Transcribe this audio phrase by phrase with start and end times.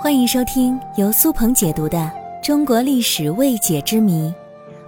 [0.00, 1.98] 欢迎收听由苏鹏解读的
[2.40, 4.28] 《中国历史未解之谜》，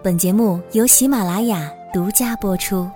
[0.05, 2.89] 本节目由喜马拉雅独家播出。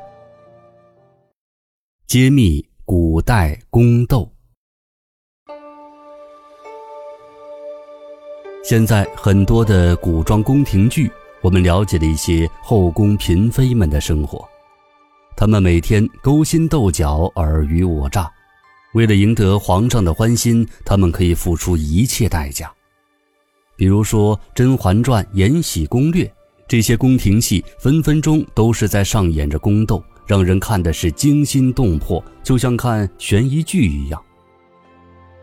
[2.06, 4.30] 揭秘古代宫斗。
[8.62, 11.10] 现在很多的古装宫廷剧，
[11.42, 14.48] 我们了解了一些后宫嫔妃们的生活，
[15.36, 18.32] 她们每天勾心斗角，尔虞我诈。
[18.94, 22.72] 为了赢得皇上的欢心，他们可以付出一切代价。
[23.76, 26.24] 比如说《甄嬛传》《延禧攻略》，
[26.68, 34.22] 这些宫廷戏分分钟都是在上演着宫斗，让人看的是惊心动魄，就像看悬疑剧一样。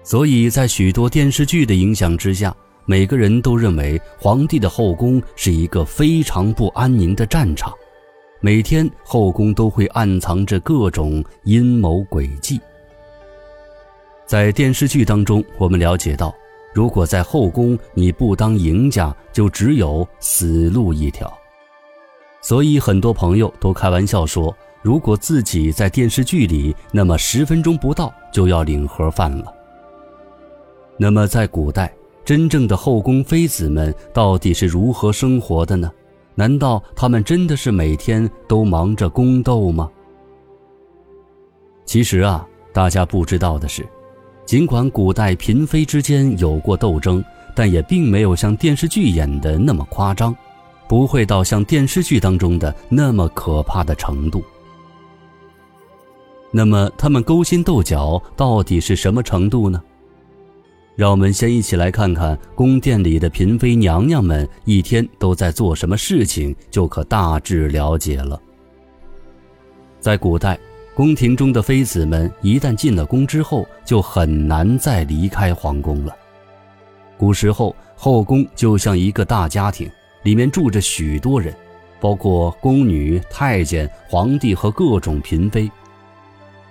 [0.02, 7.73] 所以在许多电视剧的影响之下，每个人都认为皇帝的后宫是一个非常不安宁的战场，
[8.40, 12.62] 每天后宫都会暗藏着各种阴谋诡计。
[14.31, 16.34] 在电视剧当中，我们了解到，
[16.73, 21.29] 如果在后宫你不当赢家，就只有死路一条。
[22.41, 29.54] 所以很多朋友都开玩笑说，如果自己在电视剧里，那么十分钟不到就要领盒饭了。
[30.96, 31.93] 那么在古代，
[32.24, 35.91] 真正的后宫妃子们到底是如何生活的呢？
[36.35, 39.91] 难道她们真的是每天都忙着宫斗吗？
[41.84, 43.85] 其实啊，大家不知道的是。
[44.52, 47.24] 尽管古代嫔妃之间有过斗争，
[47.55, 50.35] 但也并没有像电视剧演的那么夸张，
[50.90, 54.43] 不会到像电视剧当中的那么可怕的程度。
[56.52, 59.82] 那么，他们勾心斗角到底是什么程度呢？
[60.98, 68.38] 让我们先一起来看看宫殿里的嫔妃娘娘们一天都在做什么事情，就可大致了解了。
[70.02, 70.59] 在古代。
[71.02, 76.16] 宫廷中的妃子们一旦进了宫之后，就很难再离开皇宫了。
[77.18, 79.90] 古时候，后宫就像一个大家庭，
[80.22, 81.52] 里面住着许多人，
[82.00, 85.68] 包括宫女、太监、皇帝和各种嫔妃。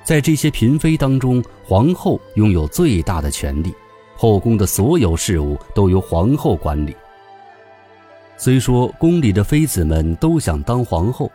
[0.05, 3.75] 在这些嫔妃当中，皇后拥有最大的权力，
[4.15, 6.95] 后宫的所有事务都由皇后管理。
[8.37, 11.29] 虽说宫里的妃子们都想当皇后。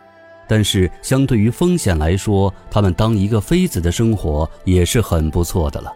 [0.48, 5.92] 但是，相对于风险来说，他们当一个妃子的生活也是很不错的了。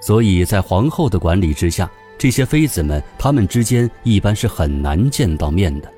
[0.00, 5.90] 所以在皇后的管理之下，这些妃子们，她们之间一般是很难见到面的。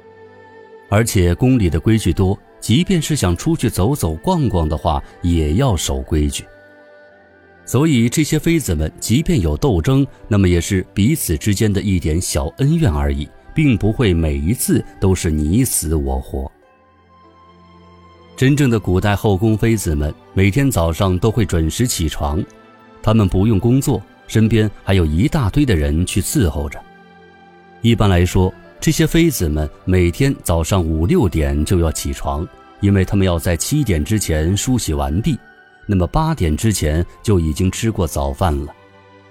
[0.88, 6.44] 而且宫里的规矩多，即便是想出去走走逛逛的话，也要守规矩。
[7.66, 16.52] 所以这些妃子们，即便有斗争，那么也是彼此之间的一点小恩怨而已，并不会每一次都是你死我活。
[18.36, 22.44] 真正的古代后宫妃子们每天早上都会准时起床，
[23.00, 26.82] 她们不用工作，身边还有一大堆的人去伺候着。
[27.80, 32.46] 一般来说，这些妃子们每天早上五六点就要起床，
[32.80, 35.38] 因为她们要在七点之前梳洗完毕，
[35.86, 38.74] 那么八点之前就已经吃过早饭了，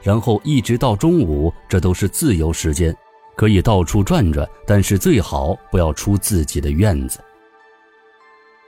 [0.02, 2.96] 然后一直到中午，这都是自由时间，
[3.36, 7.20] 可以到处转转，但是最好不要出自己的院子。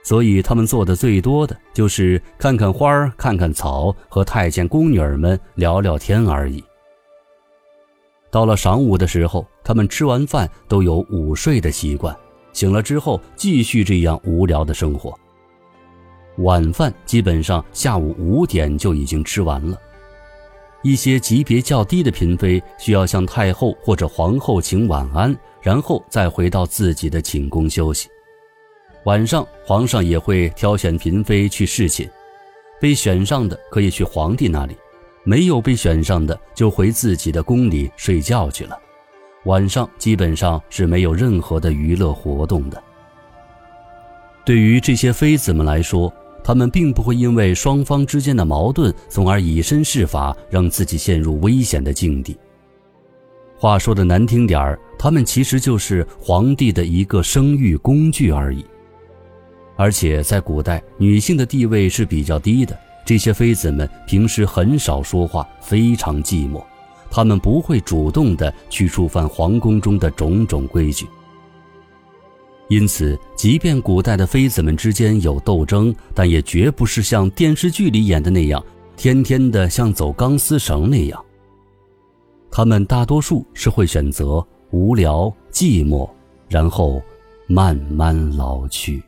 [0.06, 6.62] 所以他们做的最多的就是看看花儿、看看草，和太监宫女儿们聊聊天而已。
[8.30, 12.16] 到了晌午的时候，他们吃完饭都有午睡的习惯，
[12.52, 15.12] 醒了之后继续这样无聊的生活。
[16.36, 19.76] 晚饭基本上下午五点就已经吃完了。
[20.84, 28.08] 一些级别较低的嫔妃需要向太后或者皇后请晚安，然后再回到自己的寝宫休息。
[29.06, 32.10] 晚上，皇上也会挑选嫔妃去侍寝，
[32.80, 34.76] 被选上的可以去皇帝那里，
[35.22, 38.76] 没有被选上的就回自己的宫里睡觉去了。
[39.44, 42.82] 晚上基本上是没有任何的娱乐活动的。
[44.44, 46.12] 对于这些妃子们来说，
[46.42, 52.36] 她们并不会因为双方之间的矛盾，从而以身试法，让自己陷入危险的境地。
[53.56, 58.66] 话说的难听点儿，她们其实就是皇帝的一个生育工具而已。
[59.76, 62.76] 而且在古代，女性的地位是比较低的。
[63.04, 66.62] 这些妃子们平时很少说话，非常寂寞。
[67.08, 71.06] 她们不会主动的去触犯皇宫中的种种规矩。
[72.68, 78.60] 因此，即便古代的妃子们之间有斗争，但也绝不是像电视剧里演的那样，
[78.96, 81.24] 天天的像走钢丝绳那样。
[82.50, 86.10] 她们大多数是会选择无聊、寂寞，
[86.48, 87.00] 然后
[87.46, 89.00] 慢慢老去。